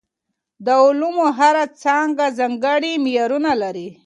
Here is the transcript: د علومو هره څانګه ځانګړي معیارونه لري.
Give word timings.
د 0.65 0.67
علومو 0.83 1.25
هره 1.37 1.63
څانګه 1.83 2.25
ځانګړي 2.39 2.93
معیارونه 3.03 3.51
لري. 3.61 3.89